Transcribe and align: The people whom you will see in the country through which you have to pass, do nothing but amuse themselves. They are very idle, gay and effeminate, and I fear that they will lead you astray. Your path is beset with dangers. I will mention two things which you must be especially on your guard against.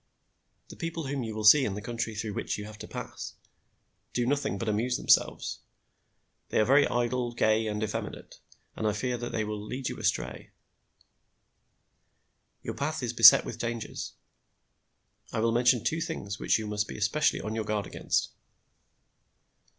The 0.69 0.75
people 0.75 1.05
whom 1.05 1.21
you 1.21 1.35
will 1.35 1.43
see 1.43 1.63
in 1.63 1.75
the 1.75 1.79
country 1.83 2.15
through 2.15 2.33
which 2.33 2.57
you 2.57 2.65
have 2.65 2.79
to 2.79 2.87
pass, 2.87 3.35
do 4.13 4.25
nothing 4.25 4.57
but 4.57 4.67
amuse 4.67 4.97
themselves. 4.97 5.59
They 6.49 6.59
are 6.59 6.65
very 6.65 6.87
idle, 6.87 7.35
gay 7.35 7.67
and 7.67 7.83
effeminate, 7.83 8.39
and 8.75 8.87
I 8.87 8.93
fear 8.93 9.19
that 9.19 9.31
they 9.31 9.43
will 9.43 9.63
lead 9.63 9.89
you 9.89 9.99
astray. 9.99 10.49
Your 12.63 12.73
path 12.73 13.03
is 13.03 13.13
beset 13.13 13.45
with 13.45 13.59
dangers. 13.59 14.13
I 15.31 15.39
will 15.39 15.51
mention 15.51 15.83
two 15.83 16.01
things 16.01 16.39
which 16.39 16.57
you 16.57 16.65
must 16.65 16.87
be 16.87 16.97
especially 16.97 17.39
on 17.41 17.53
your 17.53 17.63
guard 17.63 17.85
against. 17.85 18.29